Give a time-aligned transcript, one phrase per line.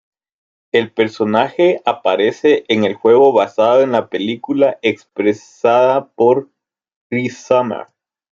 [0.71, 6.49] El personaje aparece en el juego basado en la película, expresada por
[7.11, 7.85] Cree Summer.